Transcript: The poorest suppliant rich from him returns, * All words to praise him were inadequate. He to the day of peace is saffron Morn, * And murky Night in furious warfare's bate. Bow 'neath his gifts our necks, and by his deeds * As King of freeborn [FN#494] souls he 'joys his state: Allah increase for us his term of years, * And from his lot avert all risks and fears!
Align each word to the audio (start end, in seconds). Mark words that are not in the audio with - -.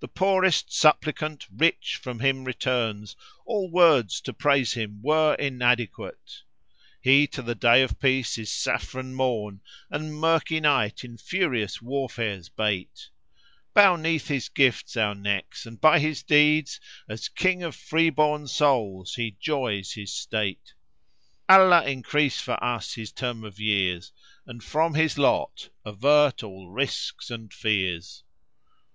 The 0.00 0.08
poorest 0.08 0.72
suppliant 0.72 1.46
rich 1.54 2.00
from 2.02 2.20
him 2.20 2.44
returns, 2.44 3.14
* 3.30 3.44
All 3.44 3.70
words 3.70 4.22
to 4.22 4.32
praise 4.32 4.72
him 4.72 5.02
were 5.02 5.34
inadequate. 5.34 6.44
He 7.02 7.26
to 7.26 7.42
the 7.42 7.54
day 7.54 7.82
of 7.82 8.00
peace 8.00 8.38
is 8.38 8.50
saffron 8.50 9.12
Morn, 9.12 9.60
* 9.76 9.90
And 9.90 10.14
murky 10.18 10.60
Night 10.60 11.04
in 11.04 11.18
furious 11.18 11.82
warfare's 11.82 12.48
bate. 12.48 13.10
Bow 13.74 13.96
'neath 13.96 14.28
his 14.28 14.48
gifts 14.48 14.96
our 14.96 15.14
necks, 15.14 15.66
and 15.66 15.78
by 15.78 15.98
his 15.98 16.22
deeds 16.22 16.80
* 16.94 17.08
As 17.10 17.28
King 17.28 17.62
of 17.62 17.76
freeborn 17.76 18.44
[FN#494] 18.44 18.48
souls 18.48 19.14
he 19.16 19.36
'joys 19.38 19.92
his 19.92 20.10
state: 20.10 20.72
Allah 21.50 21.84
increase 21.86 22.40
for 22.40 22.56
us 22.64 22.94
his 22.94 23.12
term 23.12 23.44
of 23.44 23.60
years, 23.60 24.10
* 24.28 24.46
And 24.46 24.64
from 24.64 24.94
his 24.94 25.18
lot 25.18 25.68
avert 25.84 26.42
all 26.42 26.70
risks 26.70 27.30
and 27.30 27.52
fears! 27.52 28.24